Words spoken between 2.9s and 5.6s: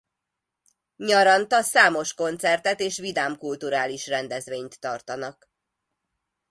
vidám kulturális rendezvényt tartanak.